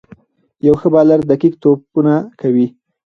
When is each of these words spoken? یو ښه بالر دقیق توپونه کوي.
یو 0.67 0.75
ښه 0.79 0.87
بالر 0.93 1.19
دقیق 1.31 1.53
توپونه 1.61 2.13
کوي. 2.41 2.67